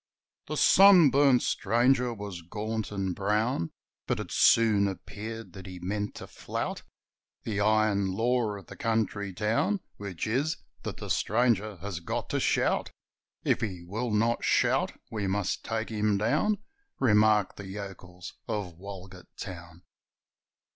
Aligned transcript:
The 0.47 0.57
sunburnt 0.57 1.43
stranger 1.43 2.11
was 2.11 2.41
gaunt 2.41 2.91
and 2.91 3.13
brown, 3.13 3.69
But 4.07 4.19
it 4.19 4.31
soon 4.31 4.87
appeared 4.87 5.53
that 5.53 5.67
he 5.67 5.77
meant 5.79 6.15
to 6.15 6.25
flout 6.25 6.81
The 7.43 7.59
iron 7.61 8.07
law 8.07 8.53
of 8.55 8.65
the 8.65 8.75
country 8.75 9.31
town, 9.31 9.79
Which 9.97 10.25
is 10.25 10.57
that 10.81 10.97
the 10.97 11.11
stranger 11.11 11.77
has 11.81 11.99
got 11.99 12.31
to 12.31 12.39
shout: 12.39 12.89
'If 13.43 13.61
he 13.61 13.83
will 13.85 14.09
not 14.09 14.43
shout 14.43 14.93
we 15.11 15.27
must 15.27 15.63
take 15.63 15.89
him 15.89 16.17
down,' 16.17 16.57
Remarked 16.99 17.57
the 17.57 17.67
yokels 17.67 18.33
of 18.47 18.73
Walgett 18.79 19.27
Town. 19.37 19.83